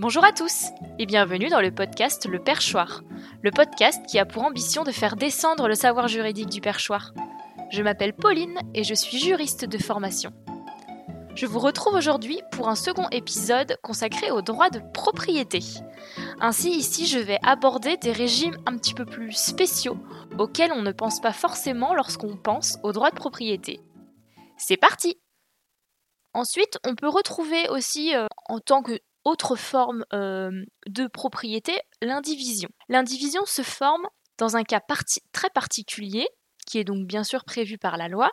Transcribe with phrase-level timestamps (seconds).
[0.00, 0.68] Bonjour à tous
[0.98, 3.02] et bienvenue dans le podcast Le Perchoir,
[3.42, 7.12] le podcast qui a pour ambition de faire descendre le savoir juridique du perchoir.
[7.70, 10.32] Je m'appelle Pauline et je suis juriste de formation.
[11.34, 15.60] Je vous retrouve aujourd'hui pour un second épisode consacré aux droits de propriété.
[16.40, 19.98] Ainsi, ici, je vais aborder des régimes un petit peu plus spéciaux
[20.38, 23.80] auxquels on ne pense pas forcément lorsqu'on pense aux droits de propriété.
[24.56, 25.20] C'est parti
[26.32, 31.72] Ensuite, on peut retrouver aussi euh, en tant que autre forme euh, de propriété
[32.02, 32.68] l'indivision.
[32.88, 34.06] L'indivision se forme
[34.38, 34.80] dans un cas
[35.32, 36.28] très particulier,
[36.66, 38.30] qui est donc bien sûr prévu par la loi,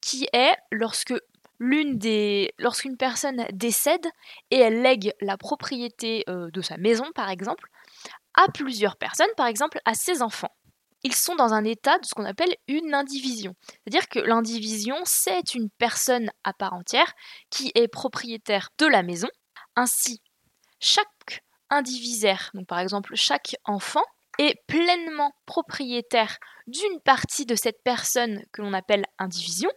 [0.00, 1.14] qui est lorsque
[1.58, 4.06] l'une des lorsqu'une personne décède
[4.50, 7.68] et elle lègue la propriété euh, de sa maison par exemple
[8.34, 10.52] à plusieurs personnes, par exemple à ses enfants
[11.06, 13.54] ils sont dans un état de ce qu'on appelle une indivision.
[13.62, 17.12] C'est-à-dire que l'indivision, c'est une personne à part entière
[17.48, 19.28] qui est propriétaire de la maison.
[19.76, 20.20] Ainsi,
[20.80, 24.04] chaque indivisaire, donc par exemple chaque enfant,
[24.38, 29.70] est pleinement propriétaire d'une partie de cette personne que l'on appelle indivision,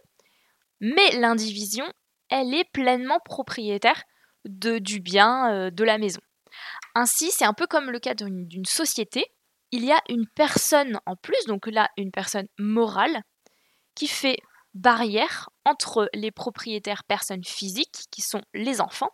[0.80, 1.84] mais l'indivision,
[2.28, 4.02] elle est pleinement propriétaire
[4.44, 6.20] de, du bien euh, de la maison.
[6.94, 9.24] Ainsi, c'est un peu comme le cas d'une société
[9.72, 13.22] il y a une personne en plus, donc là une personne morale,
[13.94, 14.38] qui fait
[14.74, 19.10] barrière entre les propriétaires personnes physiques, qui sont les enfants,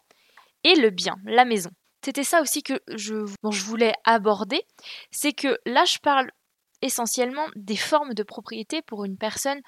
[0.67, 1.71] et le bien, la maison.
[2.05, 4.63] C'était ça aussi que je, je voulais aborder,
[5.11, 6.31] c'est que là je parle
[6.83, 9.61] essentiellement des formes de propriété pour une personne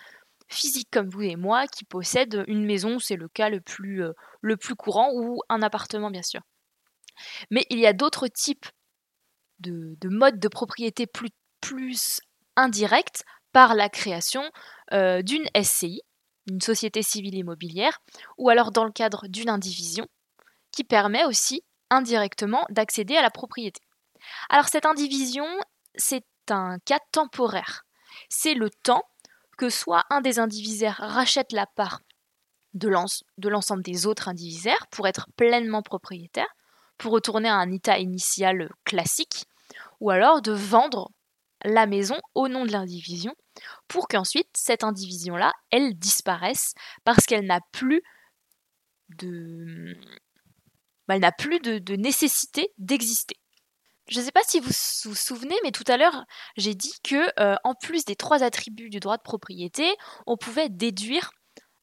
[0.49, 4.13] physique comme vous et moi qui possède une maison, c'est le cas le plus, euh,
[4.41, 6.41] le plus courant, ou un appartement bien sûr.
[7.51, 8.67] Mais il y a d'autres types
[9.61, 12.21] de, mode de propriété plus, plus
[12.57, 14.51] indirect par la création
[14.93, 16.03] euh, d'une SCI,
[16.51, 17.99] une société civile immobilière,
[18.39, 20.07] ou alors dans le cadre d'une indivision,
[20.79, 23.81] qui permet aussi indirectement d'accéder à la propriété.
[24.49, 25.45] Alors cette indivision,
[25.97, 27.85] c'est un cas temporaire.
[28.29, 29.03] C'est le temps
[29.57, 32.03] que soit un des indivisaires rachète la part
[32.75, 36.47] de l'ensemble des autres indivisaires pour être pleinement propriétaire,
[36.97, 39.47] pour retourner à un état initial classique,
[39.99, 41.11] ou alors de vendre
[41.65, 43.35] la maison au nom de l'indivision
[43.89, 48.01] pour qu'ensuite cette indivision-là, elle disparaisse parce qu'elle n'a plus
[49.09, 49.97] de...
[51.09, 53.37] Bah, elle n'a plus de, nécessité d'exister.
[54.09, 54.71] Je ne sais pas si vous
[55.05, 56.25] vous souvenez, mais tout à l'heure,
[56.57, 59.95] j'ai dit que euh, en plus des trois attributs du droit de propriété,
[60.27, 61.31] on pouvait déduire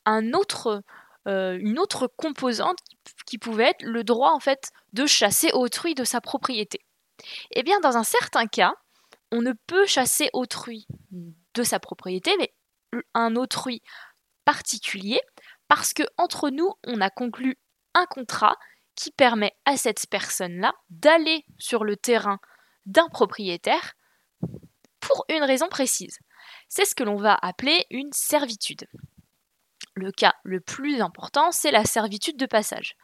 [0.08, 2.78] euh, une autre composante
[3.26, 6.80] qui pouvait être le droit en fait de chasser autrui de sa propriété.
[7.52, 8.74] Eh bien, dans un certain cas,
[9.32, 12.54] on ne peut chasser autrui de sa propriété, mais
[13.14, 13.82] un autrui
[14.46, 15.20] particulier,
[15.68, 17.58] parce que entre nous, on a conclu
[17.94, 18.58] un contrat
[18.96, 22.40] qui permet à cette personne-là d'aller sur le terrain
[22.86, 23.94] d'un propriétaire
[25.00, 26.20] pour une raison précise.
[26.70, 28.88] C'est ce que l'on va appeler une servitude.
[29.96, 32.96] Le cas le plus important, c'est la servitude de passage.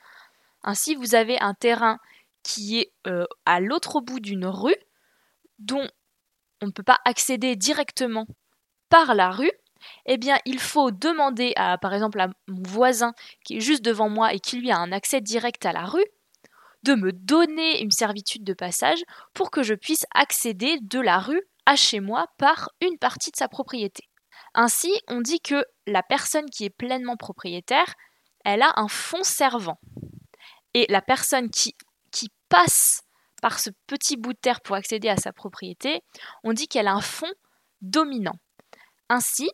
[0.64, 2.00] Ainsi, vous avez un terrain
[2.44, 4.76] qui est euh, à l'autre bout d'une rue,
[5.60, 5.88] dont
[6.62, 8.28] on ne peut pas accéder directement
[8.90, 9.52] par la rue,
[10.06, 14.10] eh bien, il faut demander à, par exemple, à mon voisin qui est juste devant
[14.10, 16.06] moi et qui lui a un accès direct à la rue,
[16.84, 19.04] de me donner une servitude de passage
[19.34, 23.36] pour que je puisse accéder de la rue à chez moi par une partie de
[23.36, 24.10] sa propriété.
[24.54, 27.94] Ainsi, on dit que la personne qui est pleinement propriétaire,
[28.44, 29.80] elle a un fonds servant.
[30.74, 31.76] Et la personne qui
[32.50, 33.04] passe
[33.42, 36.04] par ce petit bout de terre pour accéder à sa propriété,
[36.44, 37.34] on dit qu'elle a un fonds
[37.82, 38.36] dominant.
[39.10, 39.50] Ainsi,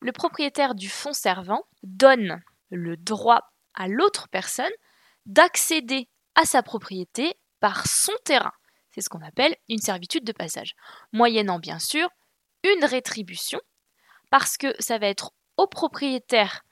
[0.00, 4.72] le propriétaire du fonds servant donne le droit à l'autre personne
[5.26, 8.52] d'accéder à sa propriété par son terrain.
[8.90, 10.74] C'est ce qu'on appelle une servitude de passage,
[11.12, 12.08] moyennant bien sûr
[12.64, 13.60] une rétribution,
[14.30, 16.62] parce que ça va être au propriétaire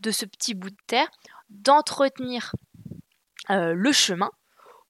[0.00, 1.10] de ce petit bout de terre
[1.48, 2.52] d'entretenir
[3.50, 4.30] euh, le chemin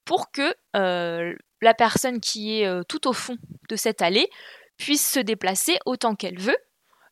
[0.05, 3.37] pour que euh, la personne qui est euh, tout au fond
[3.69, 4.29] de cette allée
[4.77, 6.57] puisse se déplacer autant qu'elle veut,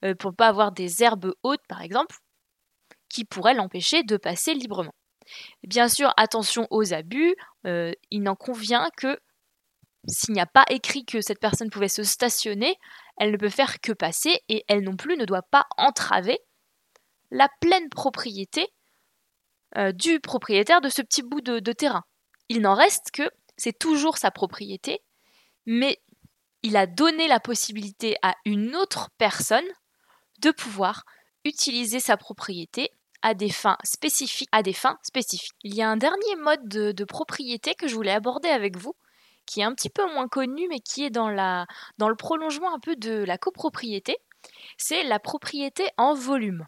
[0.04, 2.16] euh, pour ne pas avoir des herbes hautes par exemple,
[3.08, 4.94] qui pourraient l'empêcher de passer librement.
[5.62, 7.34] Bien sûr, attention aux abus,
[7.64, 9.18] il n'en convient que
[10.06, 12.76] s'il n'y a pas écrit que cette personne pouvait se stationner,
[13.16, 16.38] elle ne peut faire que passer et elle non plus ne doit pas entraver
[17.30, 18.68] la pleine propriété
[19.94, 22.02] du propriétaire de ce petit bout de terrain.
[22.50, 25.00] Il n'en reste que c'est toujours sa propriété,
[25.66, 26.02] mais
[26.62, 29.64] il a donné la possibilité à une autre personne
[30.44, 31.04] de pouvoir
[31.44, 32.90] utiliser sa propriété
[33.22, 34.50] à des fins spécifiques.
[35.62, 38.94] Il y a un dernier mode de, propriété que je voulais aborder avec vous,
[39.46, 42.96] qui est un petit peu moins connu, mais qui est dans, le prolongement un peu
[42.96, 44.16] de la copropriété.
[44.76, 46.66] C'est la propriété en volume.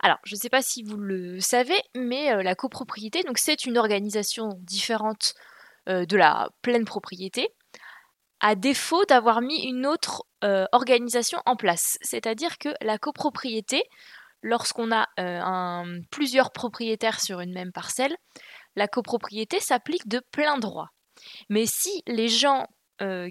[0.00, 3.76] Alors, je ne sais pas si vous le savez, mais euh, la copropriété, c'est une
[3.76, 5.34] organisation différente
[5.88, 7.48] euh, de la pleine propriété,
[8.40, 11.98] à défaut d'avoir mis une autre euh, organisation en place.
[12.02, 13.82] C'est-à-dire que la copropriété,
[14.42, 15.08] lorsqu'on a
[16.10, 18.16] plusieurs propriétaires sur une même parcelle,
[18.76, 20.90] la copropriété s'applique de plein droit.
[21.48, 22.66] Mais si les gens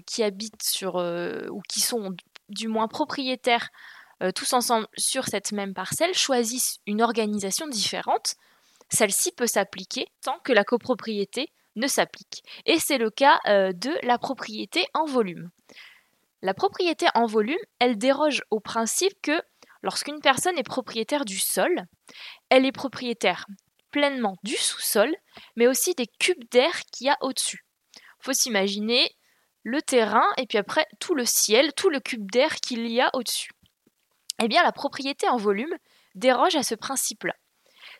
[0.06, 2.14] qui habitent sur ou qui sont
[2.48, 3.70] du moins propriétaires
[4.22, 8.34] euh, tous ensemble sur cette même parcelle choisissent une organisation différente,
[8.90, 12.42] celle-ci peut s'appliquer tant que la copropriété ne s'applique.
[12.66, 15.50] Et c'est le cas euh, de la propriété en volume.
[16.42, 19.40] La propriété en volume, elle déroge au principe que
[19.82, 21.84] lorsqu'une personne est propriétaire du sol,
[22.48, 23.46] elle est propriétaire
[23.90, 25.14] pleinement du sous-sol,
[25.56, 27.64] mais aussi des cubes d'air qu'il y a au-dessus.
[28.20, 29.10] Faut s'imaginer
[29.62, 33.10] le terrain et puis après tout le ciel, tout le cube d'air qu'il y a
[33.14, 33.50] au-dessus
[34.42, 35.74] eh bien la propriété en volume
[36.14, 37.34] déroge à ce principe-là.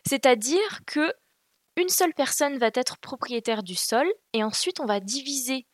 [0.07, 1.13] C'est-à-dire que
[1.75, 5.65] une seule personne va être propriétaire du sol et ensuite on va diviser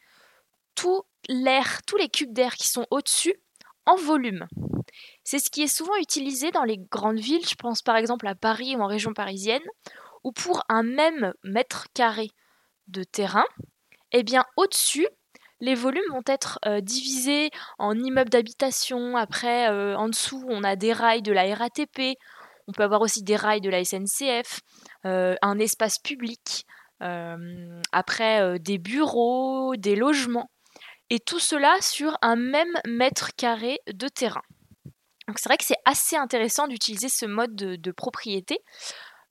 [0.75, 3.36] tout l'air, tous les cubes d'air qui sont au-dessus
[3.86, 4.47] en volume.
[5.24, 8.36] C'est ce qui est souvent utilisé dans les grandes villes, je pense par exemple à
[8.36, 9.63] Paris ou en région parisienne,
[10.24, 12.30] où pour un même mètre carré
[12.88, 13.45] de terrain,
[14.12, 15.07] eh bien au-dessus,
[15.62, 17.50] les volumes vont être euh, divisés
[17.80, 19.15] en immeubles d'habitation.
[19.15, 22.18] Après, euh, en dessous, on a des rails de la RATP.
[22.68, 24.62] On peut avoir aussi des rails de la SNCF,
[25.06, 26.66] un espace public.
[27.00, 30.50] après, des bureaux, des logements.
[31.12, 34.42] Et tout cela sur un même mètre carré de terrain.
[35.28, 38.60] Donc c'est vrai que c'est assez intéressant d'utiliser ce mode de, propriété.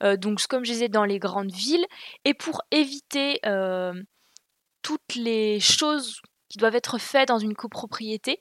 [0.00, 1.86] donc comme je disais dans les grandes villes.
[2.24, 3.40] Et pour éviter
[4.82, 8.40] toutes les choses qui doivent être faites dans une copropriété,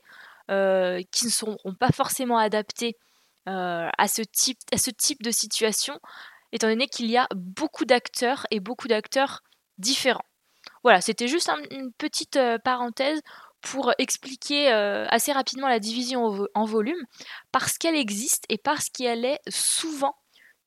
[0.50, 2.96] euh, qui ne seront pas forcément adaptées
[3.48, 5.98] euh, à ce type de situation,
[6.54, 9.42] étant donné qu'il y a beaucoup d'acteurs et beaucoup d'acteurs
[9.76, 10.24] différents.
[10.82, 13.20] Voilà, c'était juste une petite euh, parenthèse
[13.60, 17.02] pour expliquer assez rapidement la division en volume,
[17.50, 20.14] parce qu'elle existe et parce qu'elle est souvent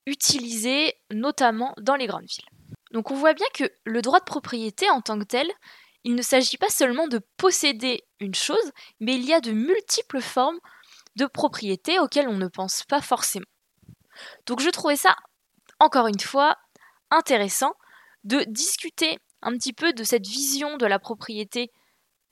[0.04, 2.48] utilisée, notamment dans les grandes villes.
[2.90, 5.48] Donc on voit bien que le droit de propriété en tant que tel,
[6.02, 10.20] il ne s'agit pas seulement de posséder une chose, mais il y a de multiples
[10.20, 10.58] formes
[11.14, 13.46] de propriété auxquelles on ne pense pas forcément.
[14.46, 15.14] Donc je trouvais ça,
[15.80, 16.56] encore une fois,
[17.10, 17.74] intéressant
[18.24, 21.70] de discuter un petit peu de cette vision de la propriété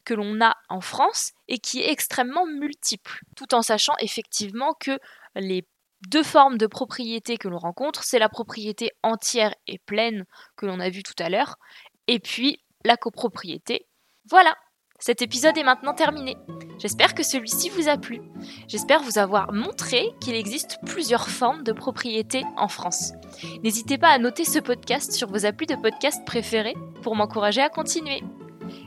[0.04, 4.98] que l'on a en France et qui est extrêmement multiple, tout en sachant effectivement que
[5.34, 5.66] les
[6.08, 10.24] deux formes de propriété que l'on rencontre, c'est la propriété entière et pleine
[10.56, 11.56] que l'on a vu tout à l'heure,
[12.06, 13.86] et puis la copropriété.
[14.28, 14.56] Voilà,
[14.98, 16.36] cet épisode est maintenant terminé.
[16.78, 18.20] J'espère que celui-ci vous a plu.
[18.68, 23.12] J'espère vous avoir montré qu'il existe plusieurs formes de propriété en France.
[23.62, 27.68] N'hésitez pas à noter ce podcast sur vos applis de podcast préférés pour m'encourager à
[27.68, 28.22] continuer.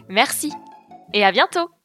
[0.08, 0.52] Merci
[1.14, 1.70] et à bientôt